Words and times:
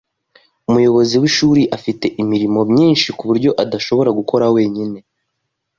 Umuyobozi 0.69 1.13
w'ishuri 1.21 1.63
afite 1.77 2.05
imirimo 2.21 2.59
myinshi 2.71 3.07
kuburyo 3.17 3.51
adashobora 3.63 4.09
gukora 4.19 4.45
wenyine 4.55 4.99